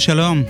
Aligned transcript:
שלום. 0.00 0.42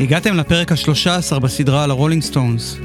הגעתם 0.00 0.36
לפרק 0.36 0.72
השלושה 0.72 1.16
עשר 1.16 1.38
בסדרה 1.38 1.84
על 1.84 1.90
הרולינג 1.90 2.22
סטונס. 2.22 2.78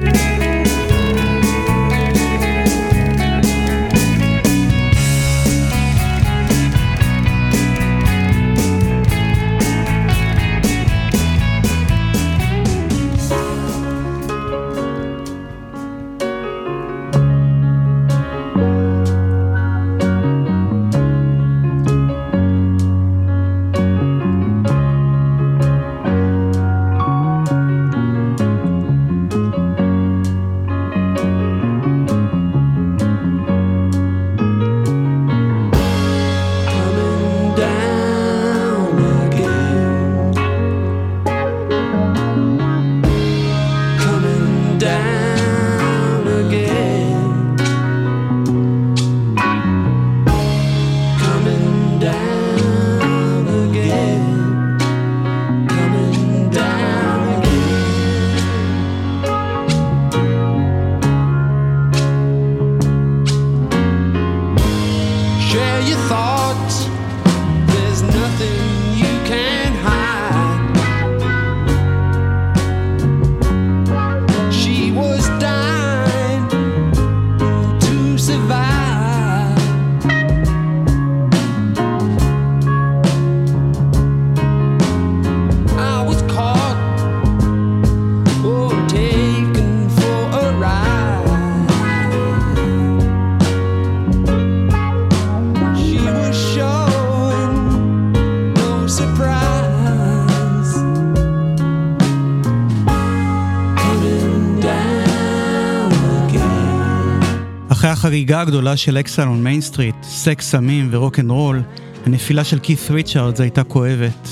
החגיגה 108.32 108.42
הגדולה 108.42 108.78
של 108.78 108.98
Exile 108.98 109.28
on 109.28 109.44
Main 109.44 109.63
Street, 109.63 109.96
סקס, 110.04 110.50
סמים 110.50 110.90
ורוקנרול, 110.92 111.62
הנפילה 112.06 112.44
של 112.44 112.60
קית' 112.60 112.92
ריצ'רדס 112.92 113.40
הייתה 113.40 113.64
כואבת. 113.64 114.28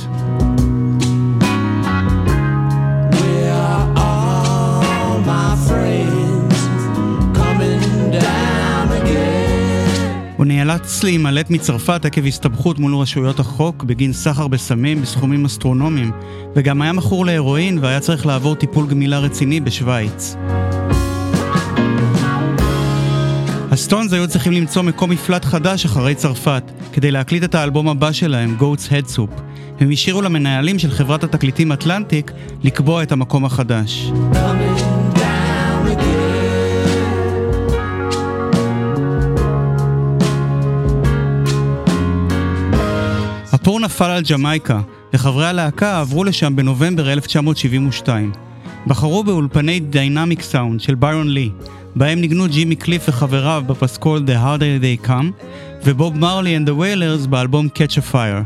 הוא 10.38 10.46
נאלץ 10.46 11.04
להימלט 11.04 11.50
מצרפת 11.50 12.06
עקב 12.06 12.26
הסתבכות 12.26 12.80
מול 12.80 12.96
רשויות 12.96 13.40
החוק 13.40 13.84
בגין 13.84 14.14
סחר 14.14 14.48
בסמים 14.48 15.02
בסכומים 15.02 15.46
אסטרונומיים, 15.46 16.12
וגם 16.56 16.82
היה 16.82 16.94
מכור 16.94 17.26
להרואין 17.26 17.80
והיה 17.82 18.00
צריך 18.00 18.26
לעבור 18.26 18.56
טיפול 18.56 18.88
גמילה 18.88 19.20
רציני 19.20 19.60
בשוויץ. 19.60 20.36
הסטונס 23.80 24.14
היו 24.14 24.28
צריכים 24.28 24.54
למצוא 24.54 24.82
מקום 24.82 25.10
מפלט 25.10 25.46
חדש 25.46 25.86
אחרי 25.86 26.16
צרפת, 26.16 26.64
כדי 26.94 27.12
להקליט 27.12 27.44
את 27.44 27.56
האלבום 27.56 27.90
הבא 27.90 28.12
שלהם, 28.12 28.58
Goat's 28.60 28.92
Head 28.92 29.16
Soup. 29.16 29.42
הם 29.80 29.92
השאירו 29.92 30.22
למנהלים 30.22 30.80
של 30.80 30.92
חברת 30.92 31.24
התקליטים 31.24 31.72
אטלנטיק 31.72 32.32
לקבוע 32.64 33.04
את 33.04 33.12
המקום 33.12 33.46
החדש. 33.46 34.12
הפור 43.54 43.80
נפל 43.80 44.10
על 44.10 44.24
ג'מייקה, 44.32 44.80
וחברי 45.14 45.48
הלהקה 45.48 46.00
עברו 46.00 46.24
לשם 46.24 46.56
בנובמבר 46.56 47.12
1972. 47.12 48.32
בחרו 48.88 49.24
באולפני 49.24 49.80
דיינמיק 49.80 50.42
סאונד 50.42 50.82
של 50.82 50.96
ביירון 50.96 51.28
לי, 51.28 51.50
בהם 51.96 52.22
ניגנו 52.22 52.48
ג'ימי 52.48 52.76
קליף 52.76 53.10
וחבריו 53.10 53.64
בפסקול 53.68 54.24
The 54.26 54.46
Harder 54.46 54.84
They 54.84 55.08
Come, 55.08 55.46
ובוב 55.86 56.18
מרלי 56.18 56.58
and 56.58 56.70
the 56.70 56.72
Wailers 56.72 57.28
באלבום 57.28 57.68
Catch 57.76 57.98
a 57.98 58.14
Fire. 58.14 58.44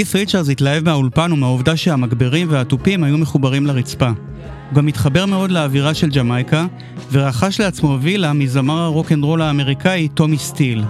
כית' 0.00 0.14
ריצ'רס 0.14 0.48
התלהב 0.48 0.84
מהאולפן 0.84 1.32
ומהעובדה 1.32 1.76
שהמגברים 1.76 2.46
והתופים 2.50 3.04
היו 3.04 3.18
מחוברים 3.18 3.66
לרצפה. 3.66 4.06
הוא 4.06 4.74
גם 4.74 4.86
התחבר 4.86 5.26
מאוד 5.26 5.50
לאווירה 5.50 5.94
של 5.94 6.10
ג'מייקה, 6.10 6.66
ורכש 7.12 7.60
לעצמו 7.60 7.98
וילה 8.00 8.32
מזמר 8.32 8.78
הרוקנרול 8.78 9.42
האמריקאי 9.42 10.08
טומי 10.08 10.38
סטיל. 10.38 10.84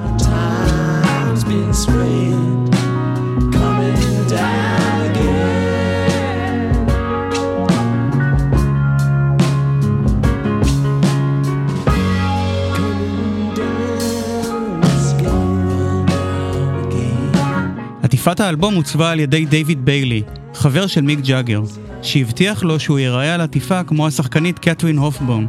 עטיפת 18.20 18.40
האלבום 18.40 18.74
עוצבה 18.74 19.10
על 19.10 19.20
ידי 19.20 19.44
דיוויד 19.44 19.84
ביילי, 19.84 20.22
חבר 20.54 20.86
של 20.86 21.00
מיק 21.00 21.18
ג'אגר, 21.20 21.62
שהבטיח 22.02 22.62
לו 22.62 22.80
שהוא 22.80 22.98
ייראה 22.98 23.34
על 23.34 23.40
עטיפה 23.40 23.84
כמו 23.84 24.06
השחקנית 24.06 24.58
קתרין 24.58 24.98
הפבורן, 24.98 25.46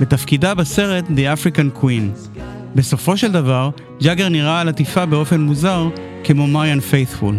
בתפקידה 0.00 0.54
בסרט 0.54 1.04
The 1.04 1.38
African 1.38 1.82
Queen. 1.82 2.38
בסופו 2.74 3.16
של 3.16 3.32
דבר, 3.32 3.70
ג'אגר 4.02 4.28
נראה 4.28 4.60
על 4.60 4.68
עטיפה 4.68 5.06
באופן 5.06 5.40
מוזר 5.40 5.88
כמו 6.24 6.46
מריאן 6.46 6.80
פייתפול. 6.80 7.34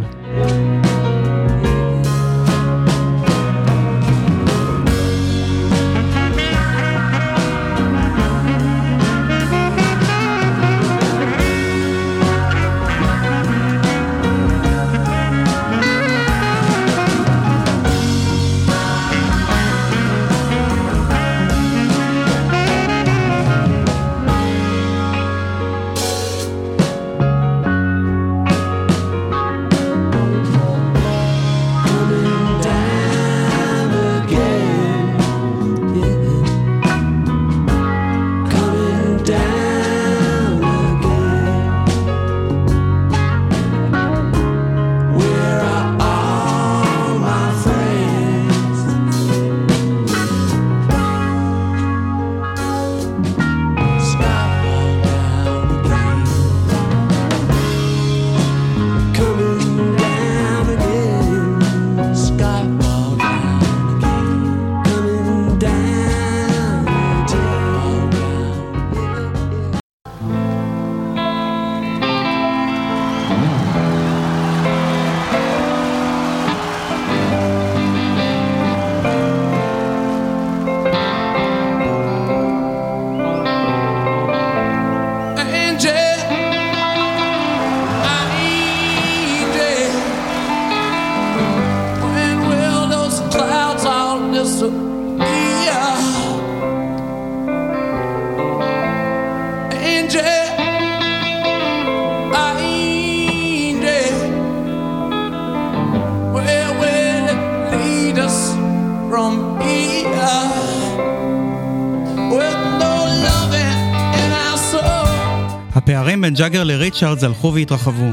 ג'אגר 116.41 116.63
לריצ'רדס 116.63 117.23
הלכו 117.23 117.53
והתרחבו. 117.53 118.09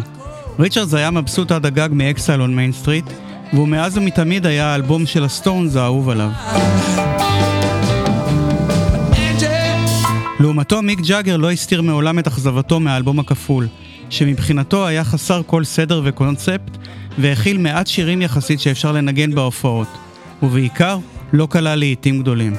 ריצ'רדס 0.59 0.95
היה 0.95 1.11
מבסוט 1.11 1.53
עד 1.53 1.67
הגג 1.67 1.89
מ 1.93 2.01
Exile 2.01 2.41
on 2.41 2.57
Main 2.57 2.73
Street, 2.73 3.05
והוא 3.53 3.69
מאז 3.69 3.99
ומתמיד 3.99 4.47
היה 4.47 4.67
האלבום 4.67 5.07
של 5.07 5.25
הסטונס 5.25 5.77
האהוב 5.77 6.09
עליו. 6.09 6.31
לעומתו 10.41 10.83
מיק 10.83 11.01
ג'אגר 11.01 11.37
לא 11.37 11.51
הסתיר 11.51 11.83
מעולם 11.83 12.19
את 12.19 12.27
אכזבתו 12.27 12.81
מהאלבום 12.81 13.19
הכפול, 13.19 13.67
שמבחינתו 14.11 14.87
היה 14.87 15.05
חסר 15.05 15.43
כל 15.47 15.65
סדר 15.65 16.03
וקונספט, 16.05 16.77
והכיל 17.19 17.59
מעט 17.59 17.87
שירים 17.87 18.23
יחסית 18.23 18.61
שאפשר 18.61 18.93
לנגן 18.93 19.35
בהופעות, 19.35 19.89
ובעיקר 20.43 20.99
לא 21.33 21.49
כלל 21.51 21.79
להיטים 21.79 22.21
גדולים. 22.21 22.55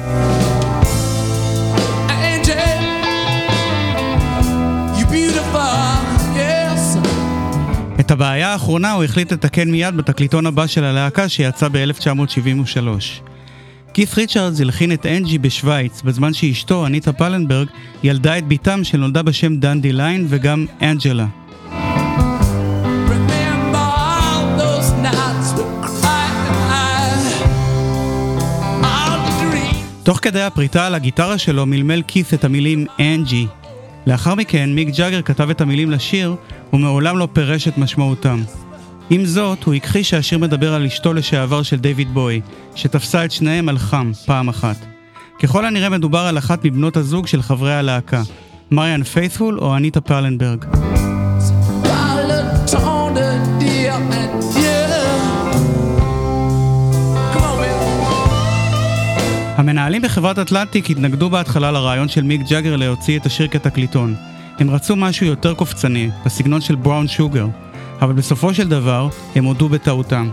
את 8.10 8.14
הבעיה 8.14 8.54
האחרונה 8.54 8.92
הוא 8.92 9.04
החליט 9.04 9.34
לתקן 9.34 9.72
מיד 9.72 9.98
בתקליטון 9.98 10.46
הבא 10.46 10.68
של 10.68 10.84
הלהקה 10.84 11.30
שיצא 11.30 11.68
ב-1973. 11.72 12.88
כית' 13.94 14.14
ריצ'רדס 14.18 14.62
הלחין 14.62 14.92
את 14.92 15.06
אנג'י 15.06 15.38
בשוויץ, 15.38 16.02
בזמן 16.02 16.34
שאשתו, 16.34 16.86
אניטה 16.86 17.14
פאלנברג, 17.14 17.68
ילדה 18.04 18.38
את 18.38 18.48
בתם 18.48 18.84
שנולדה 18.84 19.22
בשם 19.22 19.56
דנדי 19.56 19.92
ליין 19.92 20.26
וגם 20.30 20.66
אנג'לה. 20.82 21.26
תוך 30.04 30.20
כדי 30.22 30.42
הפריטה 30.42 30.86
על 30.86 30.96
הגיטרה 30.96 31.38
שלו 31.38 31.66
מלמל 31.66 32.02
כית' 32.08 32.34
את 32.34 32.44
המילים 32.44 32.86
אנג'י. 33.00 33.48
לאחר 34.08 34.36
מכן 34.36 34.70
מיק 34.76 34.90
ג'אגר 34.98 35.22
כתב 35.22 35.50
את 35.50 35.62
המילים 35.62 35.92
לשיר 35.92 36.36
ומעולם 36.74 37.18
לא 37.18 37.28
פירש 37.34 37.68
את 37.68 37.78
משמעותם. 37.78 38.44
עם 39.10 39.26
זאת, 39.26 39.64
הוא 39.64 39.74
הכחיש 39.74 40.10
שהשיר 40.10 40.38
מדבר 40.38 40.74
על 40.74 40.86
אשתו 40.86 41.14
לשעבר 41.14 41.64
של 41.64 41.80
דיוויד 41.80 42.14
בואי, 42.14 42.42
שתפסה 42.76 43.26
את 43.26 43.32
שניהם 43.32 43.70
על 43.70 43.78
חם 43.78 44.12
פעם 44.26 44.50
אחת. 44.50 44.78
ככל 45.40 45.66
הנראה 45.66 45.90
מדובר 45.90 46.20
על 46.20 46.38
אחת 46.38 46.66
מבנות 46.66 46.98
הזוג 46.98 47.28
של 47.28 47.42
חברי 47.42 47.74
הלהקה, 47.74 48.22
מריאן 48.72 49.04
פיית'פול 49.04 49.60
או 49.60 49.78
אניטה 49.78 50.02
פאלנברג. 50.02 50.66
המנהלים 59.58 60.02
בחברת 60.02 60.40
אטלנטיק 60.40 60.90
התנגדו 60.90 61.30
בהתחלה 61.30 61.72
לרעיון 61.72 62.10
של 62.10 62.22
מיק 62.22 62.42
ג'אגר 62.50 62.76
להוציא 62.76 63.20
את 63.20 63.26
השיר 63.26 63.48
כתקליטון. 63.48 64.16
הם 64.60 64.70
רצו 64.70 64.96
משהו 64.96 65.26
יותר 65.26 65.54
קופצני, 65.54 66.10
בסגנון 66.26 66.62
של 66.62 66.76
בראון 66.76 67.08
שוגר, 67.08 67.48
אבל 68.02 68.14
בסופו 68.14 68.54
של 68.54 68.70
דבר 68.70 69.10
הם 69.36 69.46
הודו 69.46 69.70
בטעותם. 69.70 70.30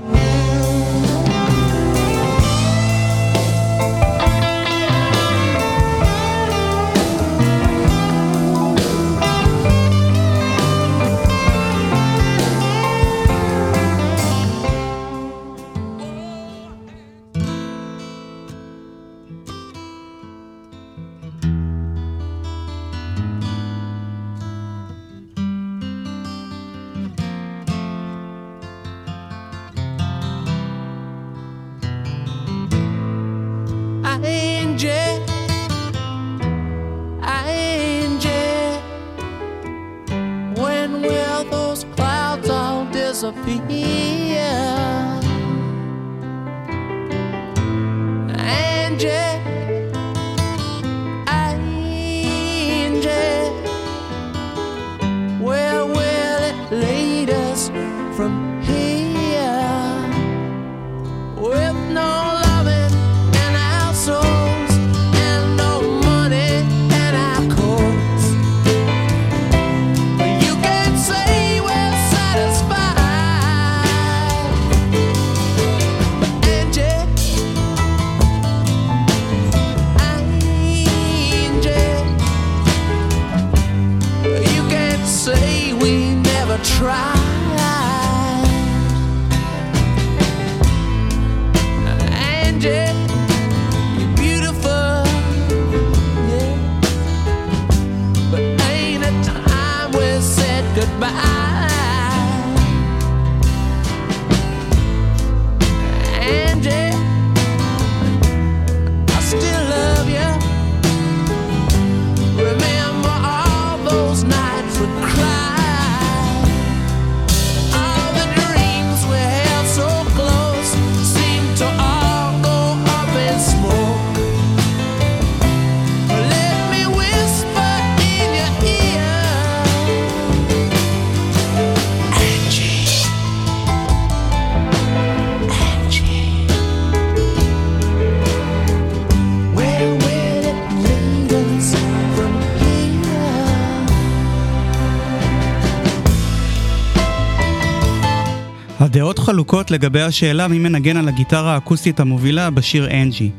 חלוקות 149.26 149.70
לגבי 149.70 150.02
השאלה 150.02 150.48
מי 150.48 150.58
מנגן 150.58 150.96
על 150.96 151.08
הגיטרה 151.08 151.54
האקוסטית 151.54 152.00
המובילה 152.00 152.50
בשיר 152.50 152.88
אנג'י. 152.90 153.30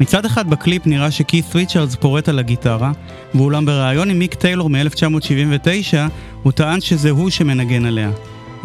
מצד 0.00 0.24
אחד 0.24 0.50
בקליפ 0.50 0.86
נראה 0.86 1.10
שכית 1.10 1.54
ריצ'רדס 1.54 1.94
פורט 1.94 2.28
על 2.28 2.38
הגיטרה, 2.38 2.92
ואולם 3.34 3.66
בריאיון 3.66 4.10
עם 4.10 4.18
מיק 4.18 4.34
טיילור 4.34 4.70
מ-1979 4.70 5.96
הוא 6.42 6.52
טען 6.52 6.80
שזה 6.80 7.10
הוא 7.10 7.30
שמנגן 7.30 7.84
עליה. 7.84 8.10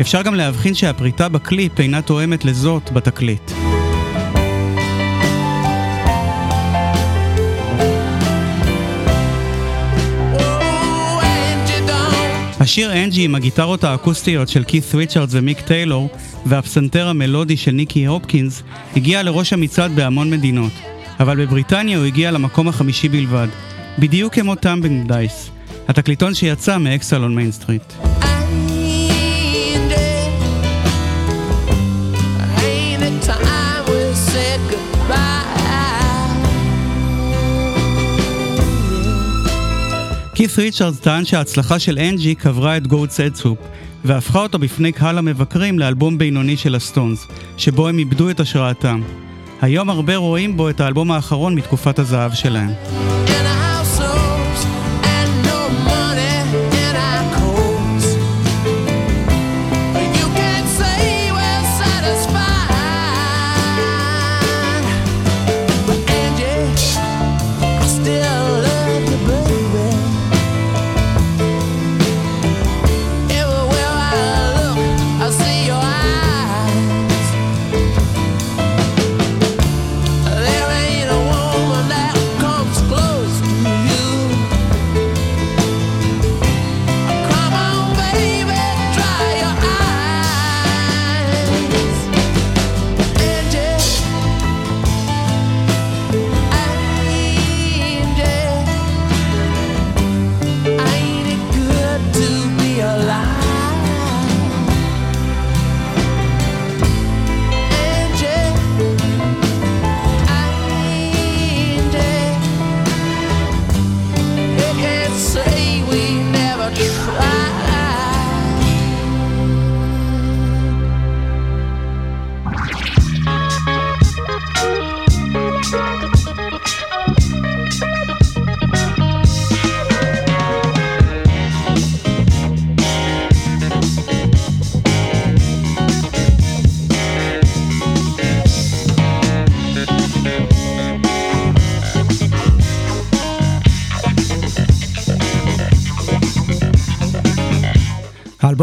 אפשר 0.01 0.21
גם 0.21 0.35
להבחין 0.35 0.73
שהפריטה 0.73 1.29
בקליפ 1.29 1.79
אינה 1.79 2.01
תואמת 2.01 2.45
לזאת 2.45 2.91
בתקליט. 2.93 3.62
השיר 12.63 13.03
אנג'י 13.03 13.25
עם 13.25 13.35
הגיטרות 13.35 13.83
האקוסטיות 13.83 14.49
של 14.49 14.63
כית' 14.63 14.95
ריצ'רדס 14.95 15.33
ומיק 15.33 15.61
טיילור 15.61 16.09
והפסנתר 16.45 17.07
המלודי 17.07 17.57
של 17.57 17.71
ניקי 17.71 18.05
הופקינס 18.05 18.63
הגיע 18.95 19.23
לראש 19.23 19.53
המצעד 19.53 19.95
בהמון 19.95 20.29
מדינות, 20.29 20.71
אבל 21.19 21.45
בבריטניה 21.45 21.97
הוא 21.97 22.05
הגיע 22.05 22.31
למקום 22.31 22.67
החמישי 22.67 23.09
בלבד, 23.09 23.47
בדיוק 23.99 24.33
כמו 24.33 24.55
Tumbling 24.55 25.07
Dice, 25.07 25.49
התקליטון 25.87 26.33
שיצא 26.33 26.77
מ 26.77 26.85
Exile 26.85 27.21
on 27.21 27.35
Main 27.35 27.63
Street. 27.63 28.12
כית' 40.43 40.57
ריצ'רדס 40.57 40.99
טען 40.99 41.25
שההצלחה 41.25 41.79
של 41.79 41.99
אנג'י 41.99 42.35
קברה 42.35 42.77
את 42.77 42.87
Goats 42.87 43.19
Head 43.19 43.36
Soup, 43.36 43.57
והפכה 44.05 44.39
אותו 44.39 44.59
בפני 44.59 44.91
קהל 44.91 45.17
המבקרים 45.17 45.79
לאלבום 45.79 46.17
בינוני 46.17 46.57
של 46.57 46.75
הסטונס, 46.75 47.27
שבו 47.57 47.87
הם 47.87 47.99
איבדו 47.99 48.29
את 48.29 48.39
השראתם. 48.39 49.01
היום 49.61 49.89
הרבה 49.89 50.15
רואים 50.15 50.57
בו 50.57 50.69
את 50.69 50.79
האלבום 50.79 51.11
האחרון 51.11 51.55
מתקופת 51.55 51.99
הזהב 51.99 52.33
שלהם. 52.33 52.69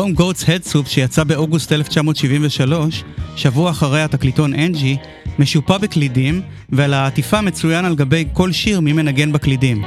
האלבום 0.01 0.31
Goat's 0.31 0.43
Head 0.43 0.73
Soup 0.73 0.89
שיצא 0.89 1.25
באוגוסט 1.25 1.73
1973, 1.73 3.05
שבוע 3.37 3.71
אחרי 3.71 4.03
התקליטון 4.03 4.55
אנג'י, 4.55 4.97
משופע 5.39 5.79
בקלידים, 5.79 6.43
ועל 6.69 6.95
העטיפה 6.95 7.41
מצוין 7.41 7.85
על 7.85 7.95
גבי 7.95 8.25
כל 8.33 8.53
שיר 8.53 8.81
מי 8.81 8.93
מנגן 8.93 9.33
בקלידים. 9.33 9.83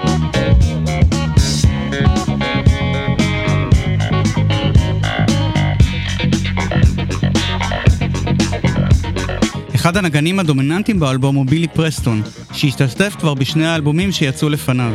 אחד 9.76 9.98
הנגנים 9.98 10.40
הדומיננטיים 10.40 11.00
באלבום 11.00 11.36
הוא 11.36 11.46
בילי 11.46 11.68
פרסטון, 11.68 12.22
שהשתתף 12.52 13.16
כבר 13.20 13.34
בשני 13.34 13.68
האלבומים 13.68 14.12
שיצאו 14.12 14.50
לפניו. 14.50 14.94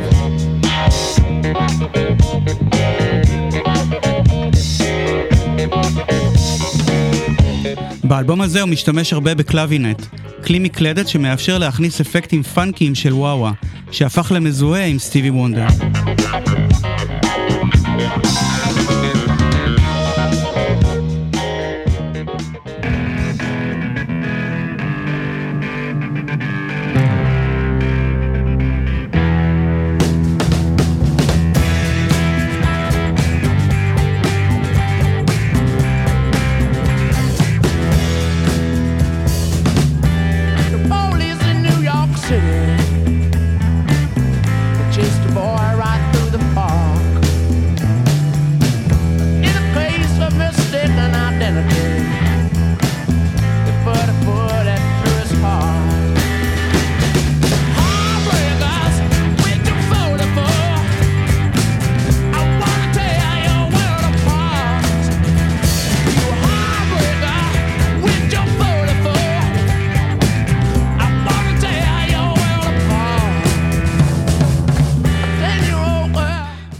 באלבום 8.09 8.41
הזה 8.41 8.61
הוא 8.61 8.69
משתמש 8.69 9.13
הרבה 9.13 9.35
בקלווינט, 9.35 10.01
כלי 10.45 10.59
מקלדת 10.59 11.07
שמאפשר 11.07 11.57
להכניס 11.57 12.01
אפקטים 12.01 12.43
פאנקיים 12.43 12.95
של 12.95 13.13
וואווה, 13.13 13.51
שהפך 13.91 14.31
למזוהה 14.35 14.85
עם 14.85 14.99
סטיבי 14.99 15.29
וונדר. 15.29 15.67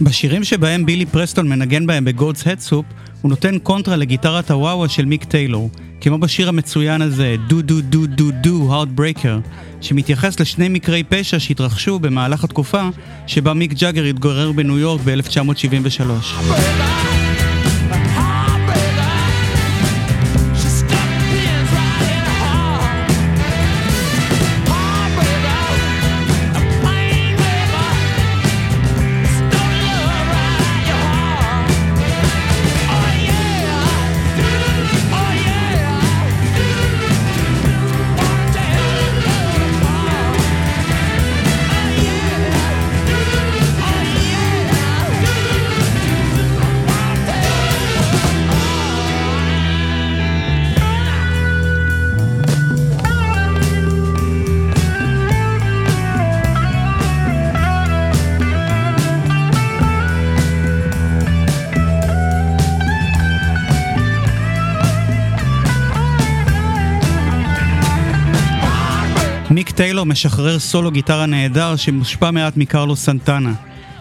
בשירים 0.00 0.44
שבהם 0.44 0.86
בילי 0.86 1.06
פרסטון 1.06 1.48
מנגן 1.48 1.86
ב 1.86 1.89
Goats 1.89 2.04
Head 2.46 2.64
Soup, 2.64 2.86
הוא 3.22 3.30
נותן 3.30 3.58
קונטרה 3.58 3.96
לגיטרת 3.96 4.50
הוואווה 4.50 4.88
של 4.88 5.04
מיק 5.04 5.24
טיילור, 5.24 5.70
כמו 6.00 6.18
בשיר 6.18 6.48
המצוין 6.48 7.02
הזה, 7.02 7.36
Doo 7.48 7.62
Doo 7.62 7.80
Doo 7.80 8.06
Doo 8.06 8.30
Doo 8.30 8.74
Heartbreaker, 8.74 9.38
שמתייחס 9.80 10.40
לשני 10.40 10.68
מקרי 10.68 11.02
פשע 11.02 11.38
שהתרחשו 11.38 11.98
במהלך 11.98 12.44
התקופה 12.44 12.88
שבה 13.26 13.54
מיק 13.54 13.72
ג'אגר 13.72 14.04
התגורר 14.04 14.52
בניו 14.52 14.78
יורק 14.78 15.00
ב-1973. 15.04 17.09
טיילור 70.00 70.12
משחרר 70.12 70.58
סולו 70.58 70.90
גיטרה 70.90 71.26
נהדר 71.26 71.76
שמושפע 71.76 72.30
מעט 72.30 72.56
מקרלו 72.56 72.96
סנטנה. 72.96 73.52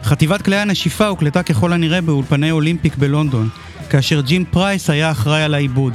חטיבת 0.03 0.41
כלי 0.41 0.55
הנשיפה 0.55 1.07
הוקלטה 1.07 1.43
ככל 1.43 1.73
הנראה 1.73 2.01
באולפני 2.01 2.51
אולימפיק 2.51 2.95
בלונדון, 2.95 3.49
כאשר 3.89 4.21
ג'ים 4.21 4.45
פרייס 4.45 4.89
היה 4.89 5.11
אחראי 5.11 5.43
על 5.43 5.53
העיבוד. 5.53 5.93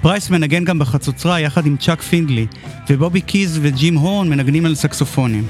פרייס 0.00 0.30
מנגן 0.30 0.64
גם 0.64 0.78
בחצוצרה 0.78 1.40
יחד 1.40 1.66
עם 1.66 1.76
צ'אק 1.76 2.02
פינדלי, 2.02 2.46
ובובי 2.90 3.20
קיז 3.20 3.58
וג'ים 3.62 3.94
הורן 3.94 4.28
מנגנים 4.28 4.66
על 4.66 4.74
סקסופונים. 4.74 5.46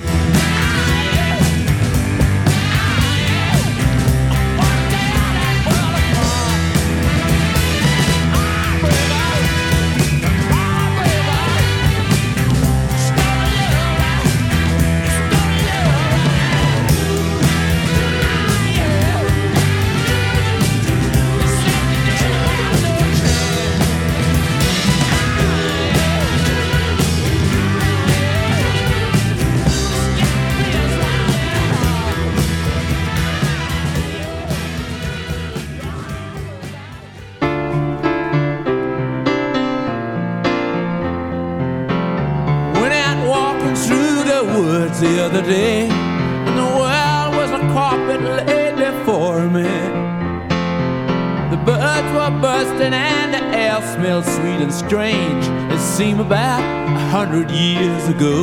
Hundred 57.28 57.50
years 57.50 58.04
ago. 58.14 58.36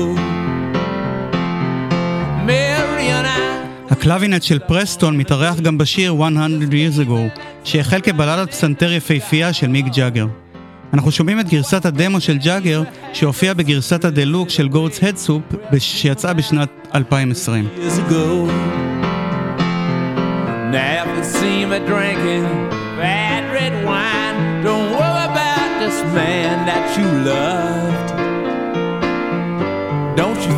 Mary 2.47 3.07
and 3.17 3.27
I 3.27 3.91
הקלווינט 3.91 4.43
של 4.43 4.59
פרסטון 4.59 5.17
מתארח 5.17 5.59
גם 5.59 5.77
בשיר 5.77 6.13
100 6.13 6.47
Years 6.71 7.07
Ago, 7.07 7.39
שהחל 7.63 8.01
כבלדת 8.01 8.49
פסנתר 8.49 8.91
יפהפייה 8.91 9.53
של 9.53 9.67
מיק 9.67 9.85
ג'אגר. 9.95 10.27
אנחנו 10.93 11.11
שומעים 11.11 11.39
את 11.39 11.49
גרסת 11.49 11.85
הדמו 11.85 12.19
של 12.21 12.37
ג'אגר, 12.37 12.83
שהופיע 13.13 13.53
בגרסת 13.53 14.05
הדלוק 14.05 14.49
של 14.49 14.67
Goats 14.67 15.03
Head 15.03 15.20
Soup, 15.20 15.41
שיצאה 15.79 16.33
בשנת 16.33 16.69
2020. 16.95 17.67
Don't 26.67 26.97
you 26.97 28.14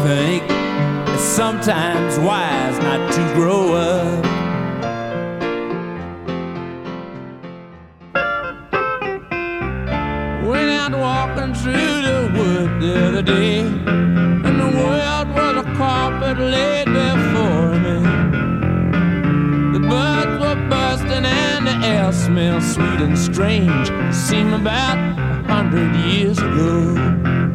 think 0.04 0.44
it's 1.10 1.22
sometimes 1.22 2.18
wise 2.20 2.78
not 2.80 3.12
to 3.14 3.34
grow 3.34 3.74
up? 3.74 4.26
Went 10.46 10.70
out 10.70 10.92
walking 10.92 11.54
through 11.54 12.02
the 12.10 12.32
wood 12.36 12.82
the 12.82 13.08
other 13.08 13.22
day, 13.22 13.60
and 13.60 14.60
the 14.60 14.72
world 14.78 15.28
was 15.36 15.66
a 15.66 15.76
carpet 15.76 16.38
laid 16.40 16.86
before 16.86 17.74
me. 17.86 17.98
The 19.74 19.80
birds 19.88 20.40
were 20.42 20.70
bursting 20.70 21.26
and 21.26 21.68
the 21.68 21.88
air 21.88 22.12
smelled 22.12 22.64
sweet 22.64 23.02
and 23.02 23.18
strange. 23.18 23.92
Seemed 24.14 24.54
about 24.54 24.98
a 24.98 25.54
hundred 25.54 25.96
years 25.96 26.40
ago. 26.40 27.47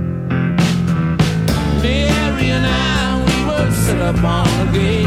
Were 4.02 4.12
set 4.12 4.16
up 4.16 4.24
on 4.24 4.66
the 4.66 4.72
gate, 4.78 5.06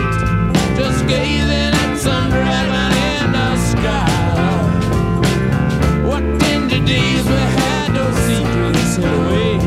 just 0.78 1.08
gazing 1.08 1.74
at 1.74 1.98
some 1.98 2.30
dragon 2.30 2.92
in 3.12 3.32
the 3.32 3.58
sky. 3.58 4.10
What 6.06 6.24
tender 6.40 6.80
days 6.86 7.26
we 7.26 7.42
had 7.58 7.96
secrets 8.26 8.98
away 8.98 9.65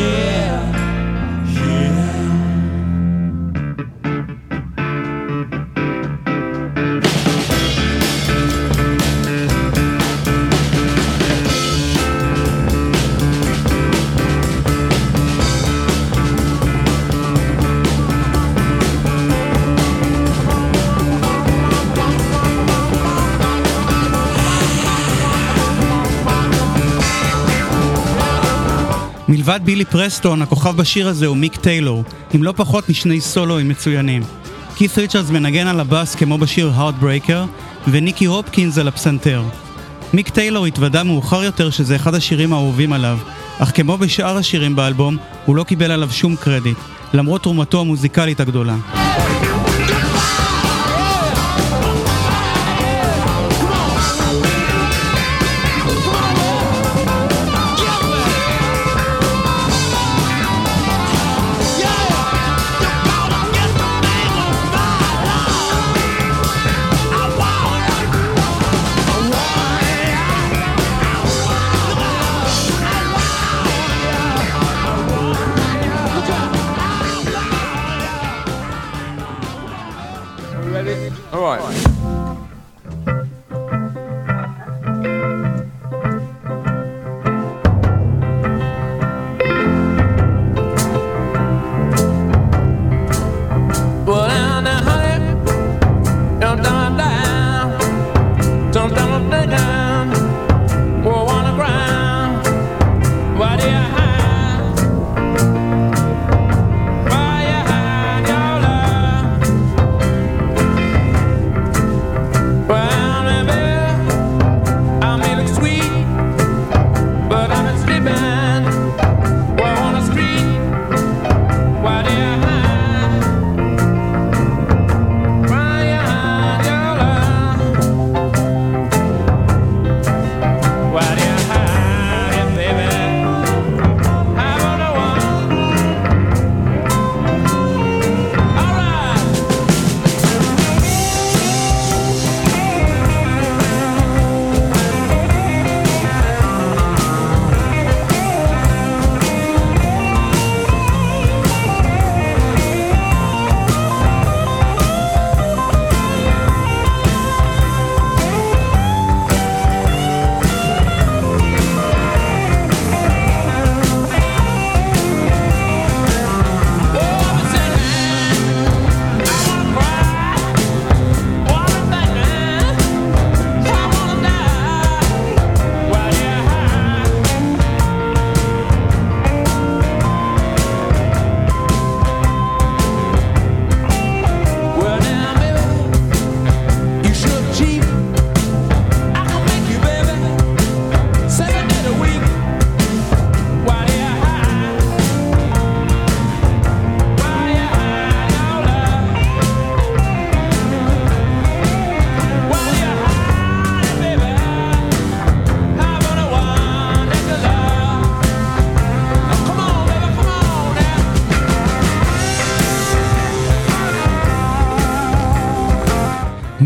Yeah. 0.00 0.39
מלבד 29.50 29.64
בילי 29.64 29.84
פרסטון, 29.84 30.42
הכוכב 30.42 30.76
בשיר 30.76 31.08
הזה 31.08 31.26
הוא 31.26 31.36
מיק 31.36 31.56
טיילור, 31.56 32.04
עם 32.32 32.42
לא 32.42 32.52
פחות 32.56 32.88
משני 32.88 33.20
סולואים 33.20 33.68
מצוינים. 33.68 34.22
כית' 34.76 34.98
ריצ'רדס 34.98 35.30
מנגן 35.30 35.66
על 35.66 35.80
הבאס 35.80 36.14
כמו 36.14 36.38
בשיר 36.38 36.72
Heartbreaker, 36.78 37.46
וניקי 37.88 38.24
הופקינס 38.24 38.78
על 38.78 38.88
הפסנתר. 38.88 39.42
מיק 40.12 40.28
טיילור 40.28 40.66
התוודה 40.66 41.02
מאוחר 41.02 41.42
יותר 41.42 41.70
שזה 41.70 41.96
אחד 41.96 42.14
השירים 42.14 42.52
האהובים 42.52 42.92
עליו, 42.92 43.18
אך 43.58 43.76
כמו 43.76 43.98
בשאר 43.98 44.36
השירים 44.36 44.76
באלבום, 44.76 45.16
הוא 45.44 45.56
לא 45.56 45.64
קיבל 45.64 45.90
עליו 45.90 46.10
שום 46.10 46.36
קרדיט, 46.36 46.78
למרות 47.12 47.42
תרומתו 47.42 47.80
המוזיקלית 47.80 48.40
הגדולה. 48.40 48.76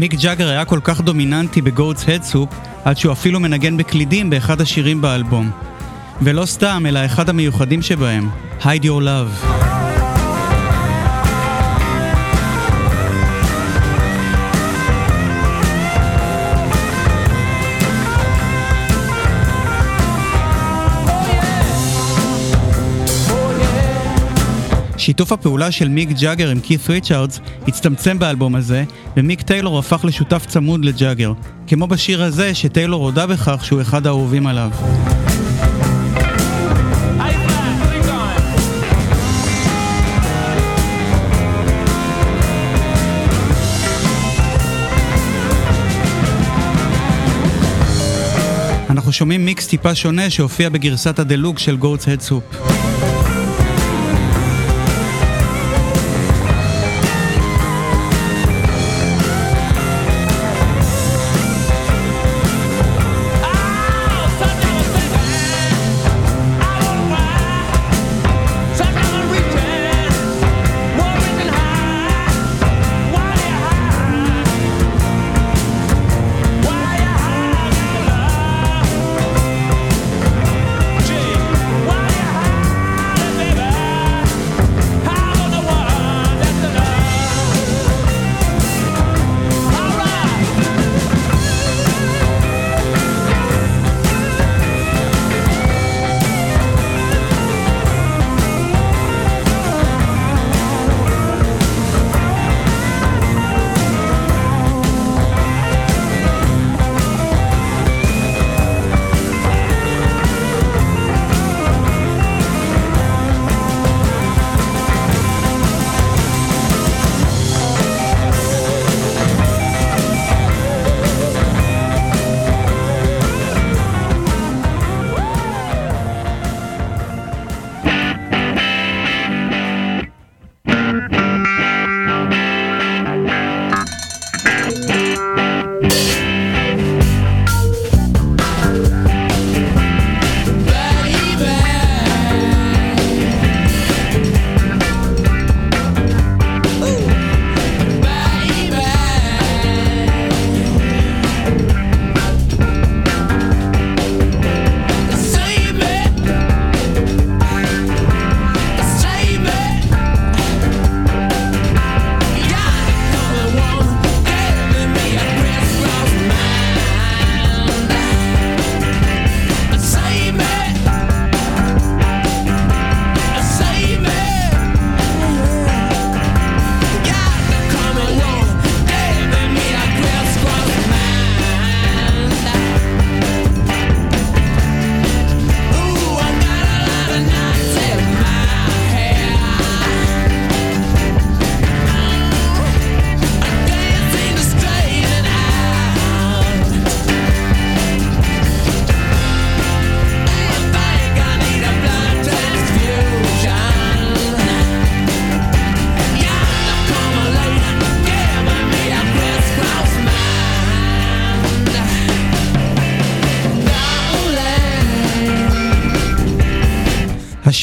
מיק 0.04 0.14
ג'אגר 0.14 0.48
היה 0.48 0.64
כל 0.64 0.80
כך 0.84 1.00
דומיננטי 1.00 1.62
ב 1.62 1.70
Goats 1.70 2.09
Head 2.09 2.26
Soup, 2.26 2.48
עד 2.84 2.96
שהוא 2.96 3.12
אפילו 3.12 3.40
מנגן 3.40 3.76
בקלידים 3.76 4.30
באחד 4.30 4.60
השירים 4.60 5.00
באלבום. 5.00 5.50
ולא 6.22 6.46
סתם, 6.46 6.84
אלא 6.88 7.04
אחד 7.04 7.28
המיוחדים 7.28 7.82
שבהם, 7.82 8.28
Hide 8.60 8.82
Your 8.82 9.02
Love. 9.02 9.84
שיתוף 25.04 25.32
הפעולה 25.32 25.70
של 25.70 25.88
מיק 25.88 26.08
ג'אגר 26.20 26.50
עם 26.50 26.60
כית 26.60 26.88
ריצ'ארדס 26.88 27.40
הצטמצם 27.68 28.18
באלבום 28.18 28.54
הזה, 28.54 28.84
ומיק 29.16 29.42
טיילור 29.42 29.78
הפך 29.78 30.04
לשותף 30.04 30.46
צמוד 30.46 30.84
לג'אגר, 30.84 31.32
כמו 31.66 31.86
בשיר 31.86 32.22
הזה 32.22 32.54
שטיילור 32.54 33.04
הודה 33.04 33.26
בכך 33.26 33.64
שהוא 33.64 33.80
אחד 33.80 34.06
האהובים 34.06 34.46
עליו. 34.46 34.70
אנחנו 48.90 49.12
שומעים 49.12 49.44
מיקס 49.44 49.66
טיפה 49.66 49.94
שונה 49.94 50.30
שהופיע 50.30 50.68
בגרסת 50.68 51.18
הדלוג 51.18 51.58
של 51.58 51.76
גורדס 51.76 52.08
הדסופ. 52.08 52.73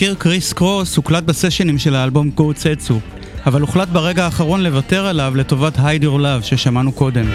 השיר 0.01 0.15
קריס 0.15 0.53
קרוס 0.53 0.97
הוקלט 0.97 1.23
בסשנים 1.23 1.77
של 1.77 1.95
האלבום 1.95 2.29
גו 2.29 2.53
צצו, 2.53 2.99
אבל 3.45 3.61
הוחלט 3.61 3.87
ברגע 3.87 4.25
האחרון 4.25 4.63
לוותר 4.63 5.05
עליו 5.05 5.33
לטובת 5.35 5.77
Hide 5.77 6.03
Your 6.03 6.19
Love 6.19 6.43
ששמענו 6.43 6.91
קודם. 6.91 7.25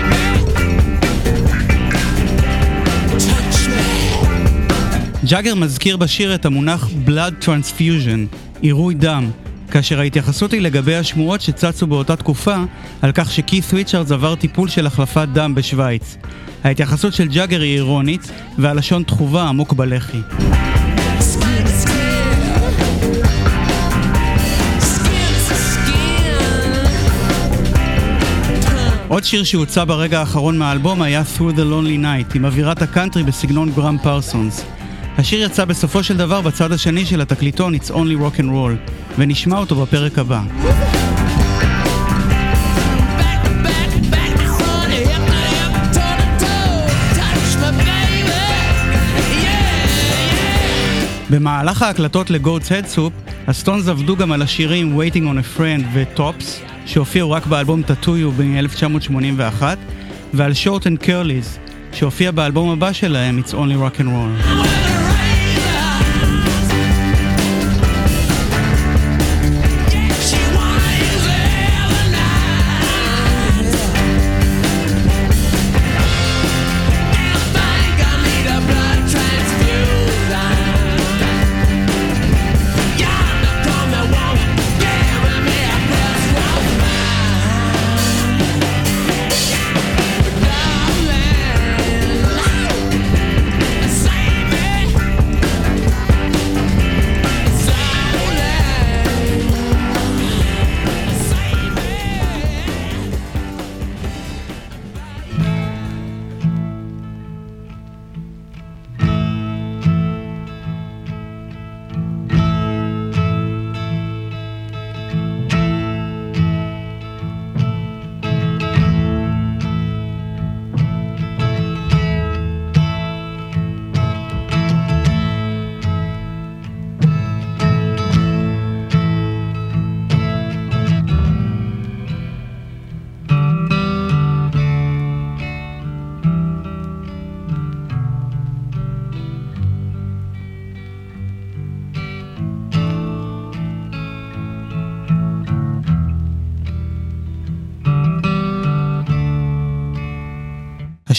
ג'אגר 5.25 5.55
מזכיר 5.55 5.97
בשיר 5.97 6.35
את 6.35 6.47
המונח 6.47 6.89
Blood 7.07 7.45
Transfusion, 7.45 8.37
עירוי 8.61 8.95
דם, 8.95 9.31
כאשר 9.71 10.01
ההתייחסות 10.01 10.53
היא 10.53 10.61
לגבי 10.61 10.97
השמועות 10.97 11.41
שצצו 11.41 11.87
באותה 11.87 12.17
תקופה 12.17 12.57
על 13.03 13.13
כך 13.15 13.33
שכית' 13.33 13.73
ריצ'רדס 13.73 14.13
עבר 14.13 14.35
טיפול 14.35 14.69
של 14.69 14.87
החלפת 14.87 15.29
דם 15.33 15.55
בשוויץ. 15.55 16.17
ההתייחסות 16.65 17.15
של 17.15 17.29
ג'אגר 17.29 17.61
היא 17.61 17.75
אירונית, 17.75 18.31
והלשון 18.59 19.03
תחובה 19.03 19.43
עמוק 19.43 19.73
בלחי. 19.73 20.21
עוד 29.09 29.25
שיר 29.25 29.45
שהוצא 29.45 29.85
ברגע 29.85 30.21
האחרון 30.21 30.59
מהאלבום 30.59 31.03
היה 31.03 31.23
Through 31.37 31.53
the 31.57 31.61
Lonely 31.61 32.03
Night, 32.03 32.37
עם 32.37 32.45
אווירת 32.45 32.83
הקאנטרי 32.83 33.23
בסגנון 33.23 33.73
גראם 33.73 33.99
פרסונס. 33.99 34.65
השיר 35.19 35.43
יצא 35.43 35.65
בסופו 35.65 36.03
של 36.03 36.17
דבר 36.17 36.41
בצד 36.41 36.73
השני 36.73 37.07
של 37.07 37.21
התקליטון 37.21 37.75
It's 37.75 37.91
Only 37.91 38.21
Rock 38.21 38.39
and 38.39 38.45
Roll, 38.45 38.91
ונשמע 39.19 39.59
אותו 39.59 39.77
בפרק 39.77 40.19
הבא. 40.19 40.43
במהלך 51.31 51.83
ההקלטות 51.83 52.31
לגודס 52.31 52.73
הדסופ, 52.73 53.13
הסטונס 53.47 53.89
עבדו 53.89 54.17
גם 54.17 54.33
על 54.33 54.43
השירים 54.43 55.01
Waiting 55.01 55.23
on 55.23 55.59
a 55.59 55.59
Friend 55.59 55.83
ו-Tops, 55.95 56.76
שהופיעו 56.87 57.31
רק 57.31 57.47
באלבום 57.47 57.83
טאטויו 57.83 58.31
ב-1981, 58.33 59.63
ועל 60.35 60.53
Short 60.53 60.83
and 60.83 61.05
Curlies, 61.05 61.59
שהופיע 61.93 62.31
באלבום 62.31 62.71
הבא 62.71 62.93
שלהם, 62.93 63.41
It's 63.45 63.53
Only 63.53 63.55
Rock 63.55 64.01
and 64.01 64.05
Roll. 64.05 64.86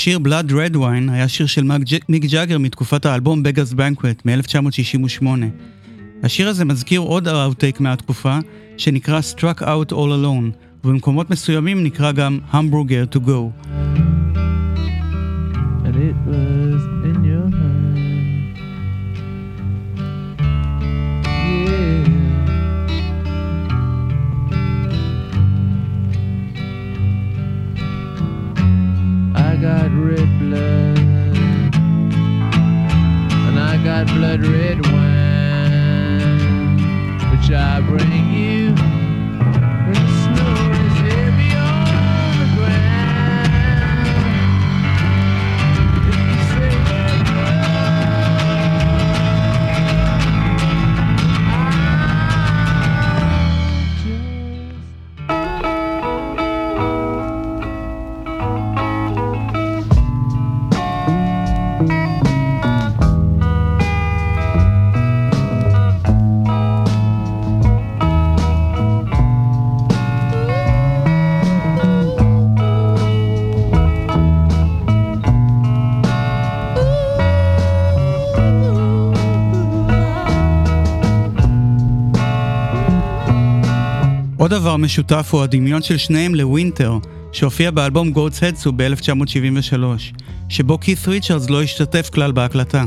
השיר 0.07 0.19
Blood 0.19 0.51
Red 0.51 0.75
Wine 0.75 1.11
היה 1.11 1.27
שיר 1.27 1.45
של 1.45 1.71
מיק 2.09 2.25
ג'אגר 2.25 2.57
מתקופת 2.57 3.05
האלבום 3.05 3.43
בגאס 3.43 3.73
בנקווט 3.73 4.25
מ-1968. 4.25 5.25
השיר 6.23 6.49
הזה 6.49 6.65
מזכיר 6.65 6.99
עוד 6.99 7.27
אאוטטייק 7.27 7.79
מהתקופה, 7.79 8.37
שנקרא 8.77 9.19
Struck 9.33 9.61
Out 9.61 9.91
All 9.91 9.93
Alone, 9.93 10.51
ובמקומות 10.83 11.29
מסוימים 11.29 11.83
נקרא 11.83 12.11
גם 12.11 12.39
Hamburger 12.51 13.15
to 13.15 13.19
Go. 13.19 13.69
And 15.85 15.95
it 15.95 16.15
was 16.27 16.56
blood 34.05 34.45
red 34.45 34.86
עוד 84.47 84.53
דבר 84.53 84.77
משותף 84.77 85.29
הוא 85.31 85.43
הדמיון 85.43 85.81
של 85.81 85.97
שניהם 85.97 86.35
ל 86.35 86.43
Winter, 86.43 86.97
שהופיע 87.31 87.71
באלבום 87.71 88.11
Goats 88.11 88.43
Head 88.43 88.57
Soup 88.57 88.71
ב-1973, 88.75 89.83
שבו 90.49 90.79
כית' 90.79 91.07
ריצ'רדס 91.07 91.49
לא 91.49 91.63
השתתף 91.63 92.09
כלל 92.09 92.31
בהקלטה. 92.31 92.83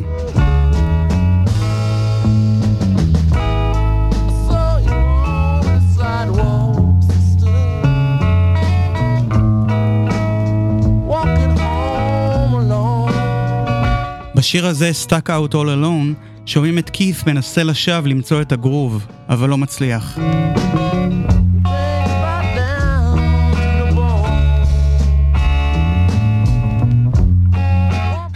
בשיר 14.35 14.66
הזה, 14.66 14.90
Stuck 15.07 15.29
Out 15.29 15.53
All 15.53 15.55
Alone, 15.55 16.14
שומעים 16.46 16.79
את 16.79 16.90
כית' 16.90 17.27
מנסה 17.27 17.62
לשווא 17.62 18.09
למצוא 18.09 18.42
את 18.42 18.53
הגרוב, 18.53 19.07
אבל 19.29 19.49
לא 19.49 19.59
מצליח. 19.59 20.18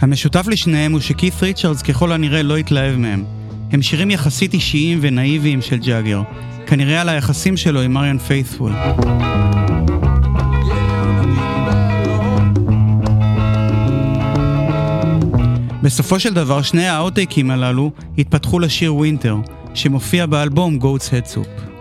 המשותף 0.05 0.47
לשניהם 0.47 0.91
הוא 0.91 0.99
שכית 0.99 1.33
ריצ'רדס 1.41 1.81
ככל 1.81 2.11
הנראה 2.11 2.43
לא 2.43 2.57
התלהב 2.57 2.95
מהם. 2.95 3.23
הם 3.71 3.81
שירים 3.81 4.11
יחסית 4.11 4.53
אישיים 4.53 4.99
ונאיביים 5.01 5.61
של 5.61 5.77
ג'אגר, 5.77 6.21
כנראה 6.65 7.01
על 7.01 7.09
היחסים 7.09 7.57
שלו 7.57 7.81
עם 7.81 7.93
מריאן 7.93 8.17
פיית'פול. 8.17 8.71
בסופו 15.81 16.19
של 16.19 16.33
דבר 16.33 16.61
שני 16.61 16.87
ה 16.87 16.93
outtakeים 16.93 17.51
הללו 17.51 17.91
התפתחו 18.17 18.59
לשיר 18.59 18.95
Winter, 18.95 19.35
שמופיע 19.73 20.25
באלבום 20.25 20.79
Goats 20.81 21.09
Head 21.09 21.35
Soup. 21.35 21.74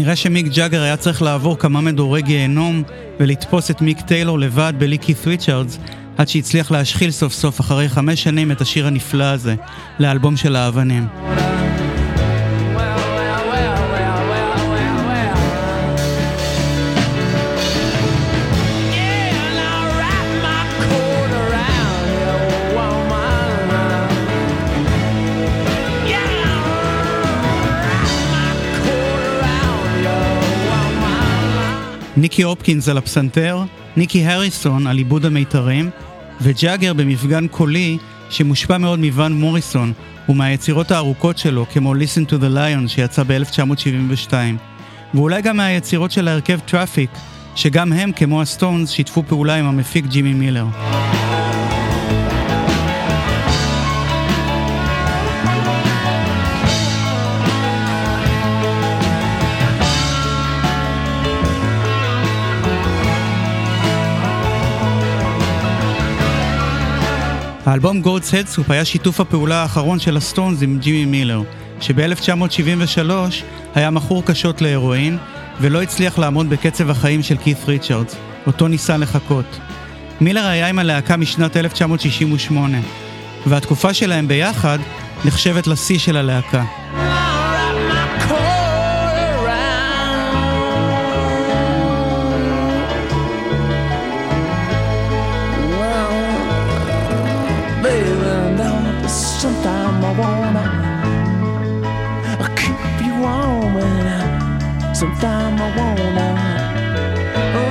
כנראה 0.00 0.16
שמיק 0.16 0.46
ג'אגר 0.46 0.82
היה 0.82 0.96
צריך 0.96 1.22
לעבור 1.22 1.58
כמה 1.58 1.80
מדורי 1.80 2.22
גיהנום 2.22 2.82
ולתפוס 3.20 3.70
את 3.70 3.80
מיק 3.80 4.00
טיילור 4.00 4.38
לבד 4.38 4.72
בלי 4.78 4.98
כית' 4.98 5.26
עד 6.16 6.28
שהצליח 6.28 6.70
להשחיל 6.70 7.10
סוף 7.10 7.32
סוף 7.32 7.60
אחרי 7.60 7.88
חמש 7.88 8.22
שנים 8.22 8.52
את 8.52 8.60
השיר 8.60 8.86
הנפלא 8.86 9.24
הזה 9.24 9.54
לאלבום 9.98 10.36
של 10.36 10.56
האבנים. 10.56 11.06
ניקי 32.20 32.42
הופקינס 32.42 32.88
על 32.88 32.98
הפסנתר, 32.98 33.62
ניקי 33.96 34.26
הריסון 34.26 34.86
על 34.86 34.98
עיבוד 34.98 35.26
המיתרים, 35.26 35.90
וג'אגר 36.40 36.92
במפגן 36.92 37.46
קולי 37.48 37.98
שמושפע 38.30 38.78
מאוד 38.78 38.98
מוואן 38.98 39.32
מוריסון 39.32 39.92
ומהיצירות 40.28 40.90
הארוכות 40.90 41.38
שלו 41.38 41.66
כמו 41.72 41.94
Listen 41.94 42.30
to 42.30 42.32
the 42.32 42.56
Lion 42.56 42.88
שיצא 42.88 43.22
ב-1972 43.26 44.32
ואולי 45.14 45.42
גם 45.42 45.56
מהיצירות 45.56 46.10
של 46.10 46.28
ההרכב 46.28 46.58
טראפיק 46.58 47.10
שגם 47.54 47.92
הם 47.92 48.12
כמו 48.12 48.42
הסטונס 48.42 48.90
שיתפו 48.90 49.22
פעולה 49.28 49.54
עם 49.54 49.66
המפיק 49.66 50.06
ג'ימי 50.06 50.32
מילר. 50.32 50.66
האלבום 67.70 68.00
Goats 68.00 68.34
Head 68.34 68.52
Soup 68.52 68.70
היה 68.70 68.84
שיתוף 68.84 69.20
הפעולה 69.20 69.62
האחרון 69.62 69.98
של 69.98 70.16
הסטונס 70.16 70.62
עם 70.62 70.78
ג'ימי 70.78 71.04
מילר, 71.04 71.42
שב-1973 71.80 73.10
היה 73.74 73.90
מכור 73.90 74.24
קשות 74.24 74.62
להרואין, 74.62 75.18
ולא 75.60 75.82
הצליח 75.82 76.18
לעמוד 76.18 76.50
בקצב 76.50 76.90
החיים 76.90 77.22
של 77.22 77.36
כית 77.36 77.58
ריצ'רדס, 77.68 78.16
אותו 78.46 78.68
ניסה 78.68 78.96
לחקות. 78.96 79.58
מילר 80.20 80.46
היה 80.46 80.68
עם 80.68 80.78
הלהקה 80.78 81.16
משנת 81.16 81.56
1968, 81.56 82.78
והתקופה 83.46 83.94
שלהם 83.94 84.28
ביחד 84.28 84.78
נחשבת 85.24 85.66
לשיא 85.66 85.98
של 85.98 86.16
הלהקה. 86.16 86.64
Sometimes 105.00 105.58
I 105.58 105.68
wanna 105.78 106.28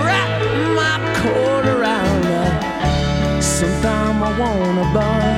wrap 0.04 0.32
my 0.80 0.98
coat 1.22 1.66
around 1.76 2.24
you. 2.26 2.46
Sometimes 3.40 4.20
I 4.24 4.40
wanna 4.40 4.86
burn 4.96 5.29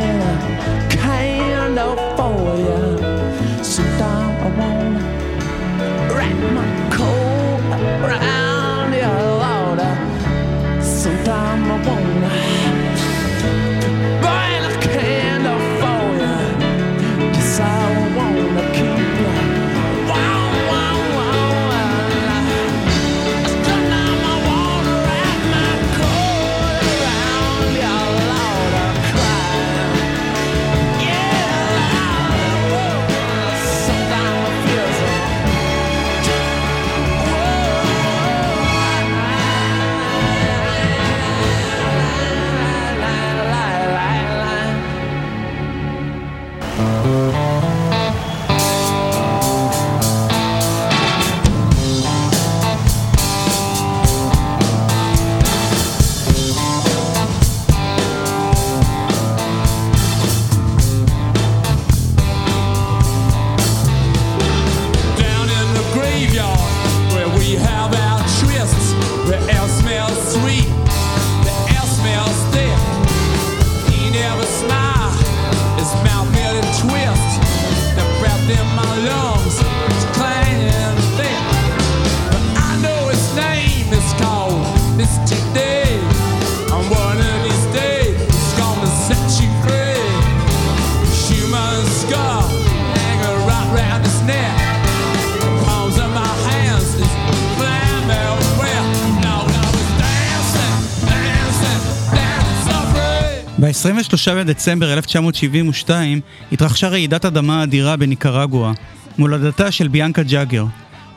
ב-23 104.12 104.36
בדצמבר 104.36 104.94
1972 104.94 106.20
התרחשה 106.52 106.88
רעידת 106.88 107.26
אדמה 107.26 107.64
אדירה 107.64 107.96
בניקרגואה, 107.96 108.72
מולדתה 109.18 109.72
של 109.72 109.88
ביאנקה 109.88 110.24
ג'אגר, 110.24 110.66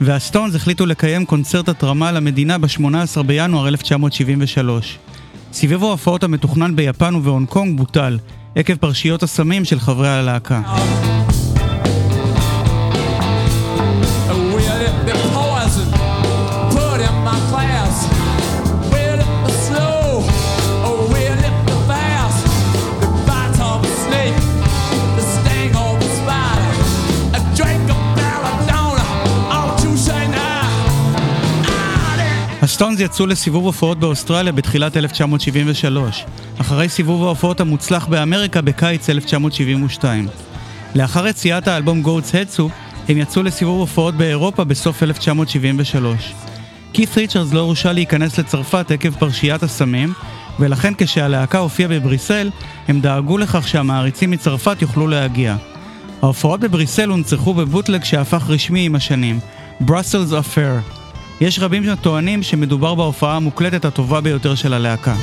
והסטונס 0.00 0.54
החליטו 0.54 0.86
לקיים 0.86 1.26
קונצרט 1.26 1.68
התרמה 1.68 2.12
למדינה 2.12 2.58
ב-18 2.58 3.22
בינואר 3.26 3.68
1973. 3.68 4.98
סיבוב 5.52 5.84
ההופעות 5.84 6.24
המתוכנן 6.24 6.76
ביפן 6.76 7.14
ובהונג 7.14 7.48
קונג 7.48 7.78
בוטל, 7.78 8.18
עקב 8.54 8.74
פרשיות 8.74 9.22
הסמים 9.22 9.64
של 9.64 9.80
חברי 9.80 10.08
הלהקה. 10.08 10.62
הסטונס 32.74 33.00
יצאו 33.00 33.26
לסיבוב 33.26 33.64
הופעות 33.64 33.98
באוסטרליה 33.98 34.52
בתחילת 34.52 34.96
1973, 34.96 36.24
אחרי 36.60 36.88
סיבוב 36.88 37.24
ההופעות 37.24 37.60
המוצלח 37.60 38.06
באמריקה 38.06 38.60
בקיץ 38.60 39.10
1972. 39.10 40.28
לאחר 40.94 41.26
יציאת 41.26 41.68
האלבום 41.68 42.02
Goats 42.02 42.34
Head 42.34 42.51
Soup, 42.51 42.72
הם 43.08 43.18
יצאו 43.18 43.42
לסיבוב 43.42 43.80
הופעות 43.80 44.14
באירופה 44.14 44.64
בסוף 44.64 45.02
1973. 45.02 46.34
כית' 46.92 47.16
ריצ'רדס 47.16 47.52
לא 47.52 47.60
הורשה 47.60 47.92
להיכנס 47.92 48.38
לצרפת 48.38 48.90
עקב 48.90 49.10
פרשיית 49.10 49.62
הסמים, 49.62 50.12
ולכן 50.60 50.92
כשהלהקה 50.98 51.58
הופיעה 51.58 51.88
בבריסל, 51.88 52.50
הם 52.88 53.00
דאגו 53.00 53.38
לכך 53.38 53.68
שהמעריצים 53.68 54.30
מצרפת 54.30 54.82
יוכלו 54.82 55.08
להגיע. 55.08 55.56
ההופעות 56.22 56.60
בבריסל 56.60 57.08
הונצחו 57.08 57.54
ב 57.54 57.60
bootleg 57.60 58.04
שהפך 58.04 58.44
רשמי 58.48 58.86
עם 58.86 58.94
השנים, 58.94 59.38
Brussels 59.80 60.32
Affair. 60.32 61.03
יש 61.40 61.58
רבים 61.58 61.84
שטוענים 61.84 62.42
שמדובר 62.42 62.94
בהופעה 62.94 63.36
המוקלטת 63.36 63.84
הטובה 63.84 64.20
ביותר 64.20 64.54
של 64.54 64.72
הלהקה. 64.72 65.14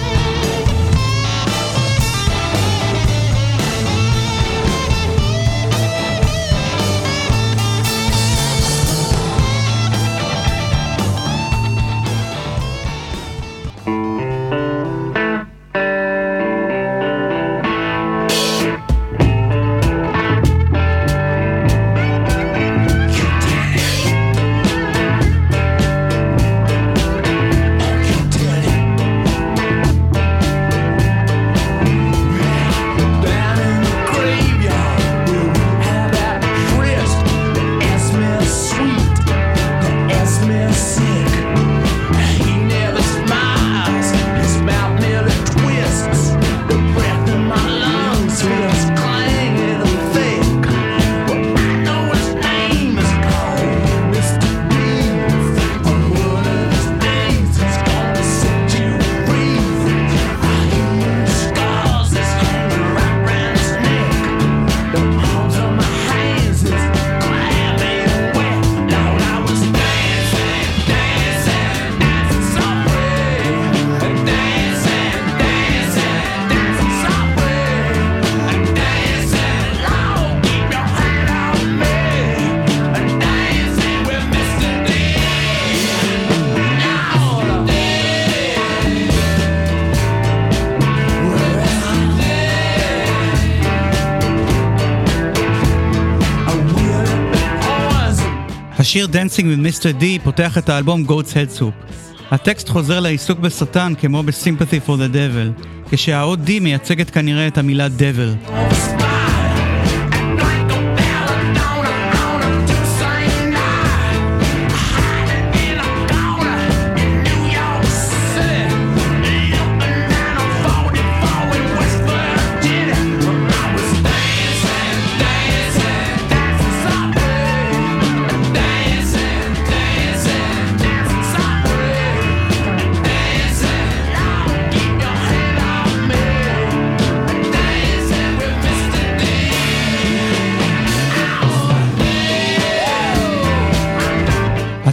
השיר 98.92 99.08
Dancing 99.08 99.44
with 99.44 99.82
Mr. 99.82 100.02
D 100.02 100.04
פותח 100.24 100.58
את 100.58 100.70
האלבום 100.70 101.06
Goat's 101.08 101.34
Head 101.34 101.60
Soup. 101.60 101.96
הטקסט 102.32 102.70
חוזר 102.70 103.00
לעיסוק 103.00 103.40
בשטן 103.40 103.94
כמו 104.00 104.24
ב-Sympathy 104.24 104.88
for 104.88 104.92
the 104.92 105.14
Devil, 105.14 105.66
כשהאות 105.92 106.40
D 106.48 106.50
מייצגת 106.62 107.10
כנראה 107.10 107.48
את 107.48 107.58
המילה 107.58 107.88
Devil. 107.88 108.52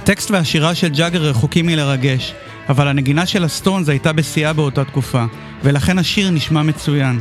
הטקסט 0.08 0.30
והשירה 0.30 0.74
של 0.74 0.88
ג'אגר 0.88 1.22
רחוקים 1.22 1.66
מלרגש, 1.66 2.34
אבל 2.68 2.88
הנגינה 2.88 3.26
של 3.26 3.44
הסטונס 3.44 3.88
הייתה 3.88 4.12
בשיאה 4.12 4.52
באותה 4.52 4.84
תקופה, 4.84 5.24
ולכן 5.64 5.98
השיר 5.98 6.30
נשמע 6.30 6.62
מצוין. 6.62 7.20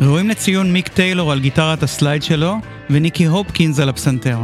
ראויים 0.00 0.28
לציון 0.28 0.72
מיק 0.72 0.88
טיילור 0.88 1.32
על 1.32 1.40
גיטרת 1.40 1.82
ה 1.82 1.89
slide 1.89 2.22
שלו, 2.22 2.56
וניקי 2.90 3.24
הופקינס 3.24 3.78
על 3.78 3.88
הפסנתר. 3.88 4.38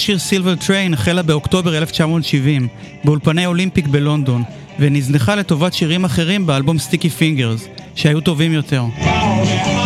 השיר 0.00 0.18
Silver 0.18 0.54
Train 0.54 0.94
החלה 0.94 1.22
באוקטובר 1.22 1.78
1970 1.78 2.68
באולפני 3.04 3.46
אולימפיק 3.46 3.86
בלונדון 3.86 4.42
ונזנחה 4.78 5.34
לטובת 5.34 5.74
שירים 5.74 6.04
אחרים 6.04 6.46
באלבום 6.46 6.78
Sticky 6.78 7.10
Fingers 7.10 7.68
שהיו 7.94 8.20
טובים 8.20 8.52
יותר. 8.52 8.84
זמר 9.02 9.79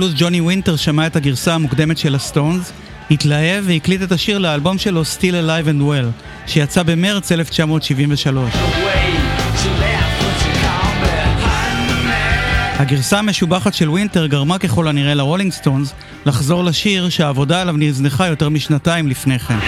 הבלוז 0.00 0.14
ג'וני 0.16 0.40
וינטר 0.40 0.76
שמע 0.76 1.06
את 1.06 1.16
הגרסה 1.16 1.54
המוקדמת 1.54 1.98
של 1.98 2.14
הסטונס, 2.14 2.72
התלהב 3.10 3.64
והקליט 3.66 4.02
את 4.02 4.12
השיר 4.12 4.38
לאלבום 4.38 4.78
שלו 4.78 5.02
Still 5.02 5.34
Alive 5.44 5.66
and 5.66 5.82
Well, 5.82 6.24
שיצא 6.46 6.82
במרץ 6.82 7.32
1973. 7.32 8.50
הגרסה 12.78 13.18
המשובחת 13.18 13.74
של 13.74 13.90
וינטר 13.90 14.26
גרמה 14.26 14.58
ככל 14.58 14.88
הנראה 14.88 15.14
לרולינג 15.14 15.52
סטונס 15.52 15.94
לחזור 16.26 16.64
לשיר 16.64 17.08
שהעבודה 17.08 17.60
עליו 17.60 17.74
נזנחה 17.78 18.26
יותר 18.26 18.48
משנתיים 18.48 19.08
לפני 19.08 19.38
כן. 19.38 19.58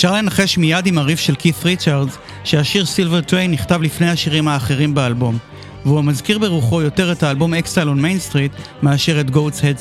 אפשר 0.00 0.14
לנחש 0.14 0.58
מיד 0.58 0.86
עם 0.86 0.98
הריף 0.98 1.20
של 1.20 1.34
קית' 1.34 1.64
ריצ'רדס 1.64 2.18
שהשיר 2.44 2.86
Silver 2.86 3.20
Train 3.20 3.50
נכתב 3.50 3.82
לפני 3.82 4.10
השירים 4.10 4.48
האחרים 4.48 4.94
באלבום, 4.94 5.38
והוא 5.84 6.04
מזכיר 6.04 6.38
ברוחו 6.38 6.82
יותר 6.82 7.12
את 7.12 7.22
האלבום 7.22 7.54
Exile 7.54 7.88
on 7.88 8.02
Main 8.02 8.18
St. 8.18 8.52
מאשר 8.82 9.20
את 9.20 9.30
Goats 9.30 9.64
Head 9.64 9.78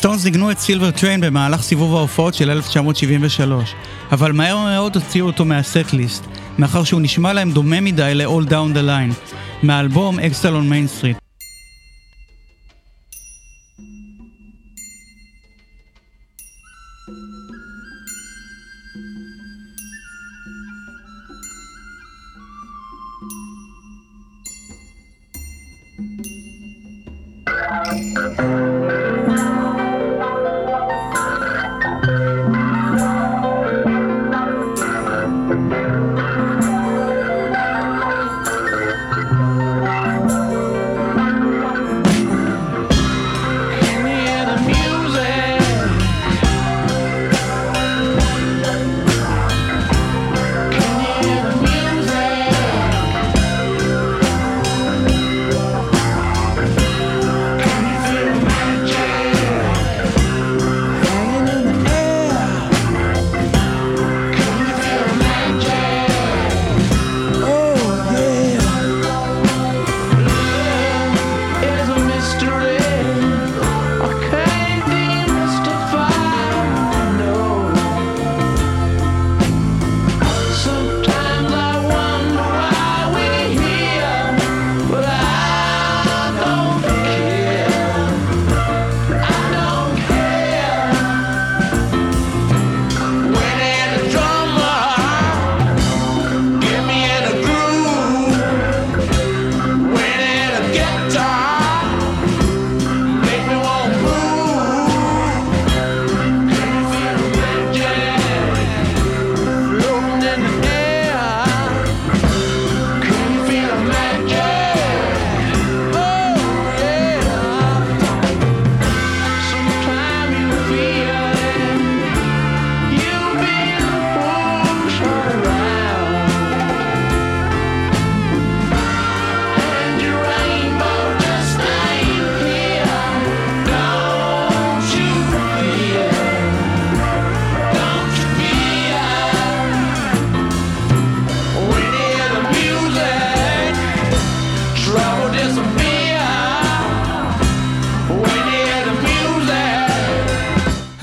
הסטונס 0.00 0.24
ניגנו 0.24 0.50
את 0.50 0.58
Silver 0.58 0.90
Train 0.90 1.20
במהלך 1.20 1.62
סיבוב 1.62 1.96
ההופעות 1.96 2.34
של 2.34 2.50
1973, 2.50 3.74
אבל 4.12 4.32
מהר 4.32 4.56
מאוד 4.56 4.96
הוציאו 4.96 5.26
אותו 5.26 5.44
מה 5.44 5.92
setlist, 5.92 6.24
מאחר 6.58 6.84
שהוא 6.84 7.00
נשמע 7.00 7.32
להם 7.32 7.50
דומה 7.50 7.80
מדי 7.80 8.12
ל-All 8.14 8.50
Down 8.50 8.76
the 8.76 8.86
Line, 8.86 9.32
מהאלבום 9.62 10.20
Exile 10.20 10.50
on 10.60 10.69
Main 10.69 10.86
St.. 10.86 11.29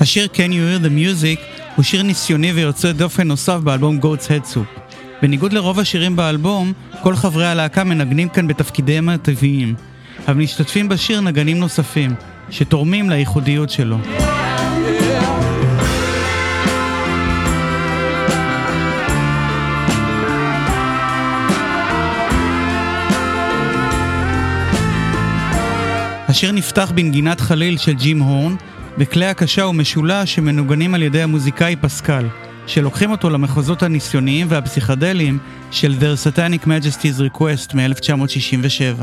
השיר 0.08 0.28
Can 0.34 0.36
You 0.36 0.40
Hear 0.40 0.86
the 0.86 0.90
Music 0.90 1.40
הוא 1.76 1.82
שיר 1.82 2.02
ניסיוני 2.02 2.52
ויוצא 2.52 2.92
דופן 2.92 3.28
נוסף 3.28 3.56
באלבום 3.56 3.98
Goat's 4.02 4.26
Head 4.26 4.54
Soup. 4.54 4.80
בניגוד 5.22 5.52
לרוב 5.52 5.80
השירים 5.80 6.16
באלבום, 6.16 6.72
כל 7.02 7.16
חברי 7.16 7.46
הלהקה 7.46 7.84
מנגנים 7.84 8.28
כאן 8.28 8.46
בתפקידיהם 8.46 9.08
הטבעיים, 9.08 9.74
אבל 10.28 10.34
משתתפים 10.34 10.88
בשיר 10.88 11.20
נגנים 11.20 11.58
נוספים, 11.58 12.14
שתורמים 12.50 13.10
לייחודיות 13.10 13.70
שלו. 13.70 13.98
השיר 26.28 26.52
נפתח 26.52 26.92
בנגינת 26.94 27.40
חליל 27.40 27.76
של 27.78 27.92
ג'ים 27.92 28.18
הורן, 28.18 28.56
וכלי 28.98 29.26
הקשה 29.26 29.66
ומשולש 29.66 30.34
שמנוגנים 30.34 30.94
על 30.94 31.02
ידי 31.02 31.22
המוזיקאי 31.22 31.76
פסקל, 31.76 32.24
שלוקחים 32.66 33.10
אותו 33.10 33.30
למחוזות 33.30 33.82
הניסיוניים 33.82 34.46
והפסיכדליים 34.50 35.38
של 35.70 35.94
The 36.00 36.26
Satanic 36.26 36.64
Majesty's 36.66 37.20
Request 37.34 37.74
מ-1967. 37.74 39.02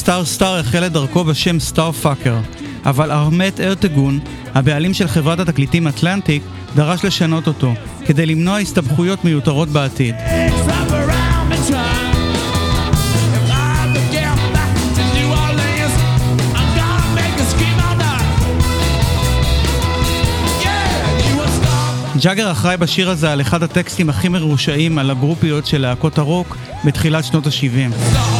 סטאר 0.00 0.24
סטאר 0.24 0.58
החל 0.58 0.86
את 0.86 0.92
דרכו 0.92 1.24
בשם 1.24 1.60
סטאר 1.60 1.92
פאקר, 1.92 2.36
אבל 2.84 3.12
ארמט 3.12 3.60
ארטגון, 3.60 4.18
הבעלים 4.54 4.94
של 4.94 5.08
חברת 5.08 5.40
התקליטים 5.40 5.88
אטלנטיק, 5.88 6.42
דרש 6.74 7.04
לשנות 7.04 7.46
אותו, 7.46 7.74
כדי 8.06 8.26
למנוע 8.26 8.58
הסתבכויות 8.58 9.24
מיותרות 9.24 9.68
בעתיד. 9.68 10.14
ג'אגר 22.22 22.52
אחראי 22.52 22.76
בשיר 22.76 23.10
הזה 23.10 23.32
על 23.32 23.40
אחד 23.40 23.62
הטקסטים 23.62 24.10
הכי 24.10 24.28
מרושעים 24.28 24.98
על 24.98 25.10
הגרופיות 25.10 25.66
של 25.66 25.80
להקות 25.80 26.18
הרוק 26.18 26.56
בתחילת 26.84 27.24
שנות 27.24 27.46
ה-70. 27.46 28.39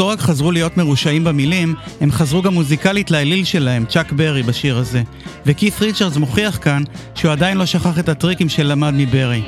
לא 0.00 0.04
רק 0.04 0.20
חזרו 0.20 0.52
להיות 0.52 0.76
מרושעים 0.76 1.24
במילים, 1.24 1.74
הם 2.00 2.12
חזרו 2.12 2.42
גם 2.42 2.54
מוזיקלית 2.54 3.10
לאליל 3.10 3.44
שלהם, 3.44 3.84
צ'אק 3.88 4.12
ברי 4.12 4.42
בשיר 4.42 4.78
הזה. 4.78 5.02
וכית 5.46 5.80
ריצ'רדס 5.80 6.16
מוכיח 6.16 6.58
כאן 6.62 6.82
שהוא 7.14 7.32
עדיין 7.32 7.56
לא 7.56 7.66
שכח 7.66 7.98
את 7.98 8.08
הטריקים 8.08 8.48
שלמד 8.48 8.94
מברי. 8.96 9.42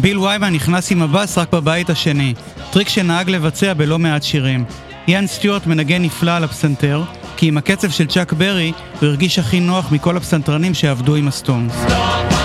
ביל 0.00 0.18
ויימן 0.18 0.52
נכנס 0.52 0.92
עם 0.92 1.02
הבאס 1.02 1.38
רק 1.38 1.52
בבית 1.52 1.90
השני, 1.90 2.34
טריק 2.72 2.88
שנהג 2.88 3.30
לבצע 3.30 3.74
בלא 3.74 3.98
מעט 3.98 4.22
שירים. 4.22 4.64
איאן 5.08 5.26
סטיוארט 5.26 5.66
מנגן 5.66 6.02
נפלא 6.02 6.30
על 6.30 6.44
הפסנתר, 6.44 7.02
כי 7.36 7.48
עם 7.48 7.56
הקצב 7.56 7.90
של 7.90 8.06
צ'אק 8.06 8.32
ברי 8.32 8.72
הוא 9.00 9.08
הרגיש 9.08 9.38
הכי 9.38 9.60
נוח 9.60 9.92
מכל 9.92 10.16
הפסנתרנים 10.16 10.74
שעבדו 10.74 11.14
עם 11.14 11.28
הסטונס. 11.28 11.74
מיק 11.84 12.37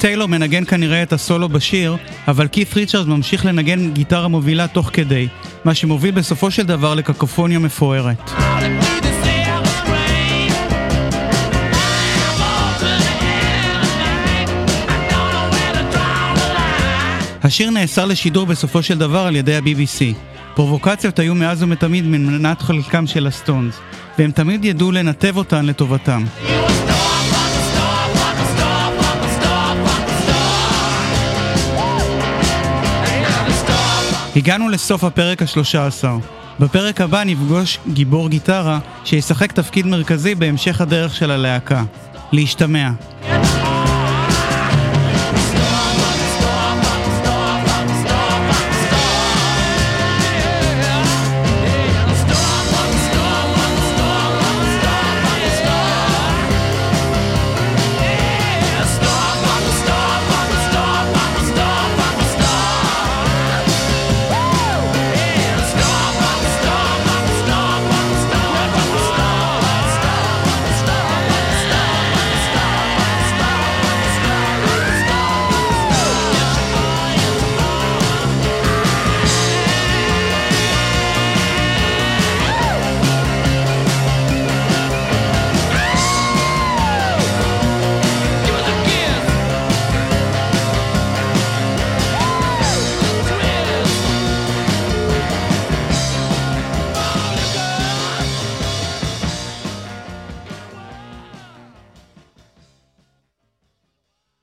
טיילור 0.00 0.28
מנגן 0.28 0.64
כנראה 0.64 1.02
את 1.02 1.12
הסולו 1.12 1.48
בשיר, 1.48 1.96
אבל 2.28 2.48
כית' 2.48 2.74
ריצ'רד 2.74 3.08
ממשיך 3.08 3.46
לנגן 3.46 3.92
גיטרה 3.92 4.28
מובילה 4.28 4.68
תוך 4.68 4.90
כדי, 4.92 5.28
מה 5.64 5.74
שמוביל 5.74 6.10
בסופו 6.10 6.50
של 6.50 6.62
דבר 6.62 6.94
לקקופוניה 6.94 7.58
מפוארת. 7.58 8.30
השיר 17.42 17.70
נאסר 17.70 18.04
לשידור 18.06 18.46
בסופו 18.46 18.82
של 18.82 18.98
דבר 18.98 19.26
על 19.26 19.36
ידי 19.36 19.56
ה-BBC. 19.56 20.16
פרובוקציות 20.54 21.18
היו 21.18 21.34
מאז 21.34 21.62
ומתמיד 21.62 22.04
מנת 22.06 22.62
חלקם 22.62 23.06
של 23.06 23.26
הסטונס, 23.26 23.80
והם 24.18 24.30
תמיד 24.30 24.64
ידעו 24.64 24.92
לנתב 24.92 25.36
אותן 25.36 25.66
לטובתם. 25.66 26.24
הגענו 34.40 34.68
לסוף 34.68 35.04
הפרק 35.04 35.42
השלושה 35.42 35.86
עשר. 35.86 36.16
בפרק 36.60 37.00
הבא 37.00 37.24
נפגוש 37.24 37.78
גיבור 37.92 38.28
גיטרה 38.28 38.78
שישחק 39.04 39.52
תפקיד 39.52 39.86
מרכזי 39.86 40.34
בהמשך 40.34 40.80
הדרך 40.80 41.14
של 41.14 41.30
הלהקה. 41.30 41.82
להשתמע. 42.32 42.90